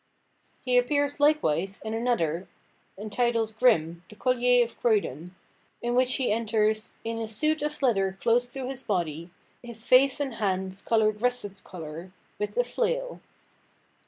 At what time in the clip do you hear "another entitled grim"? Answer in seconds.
1.93-4.03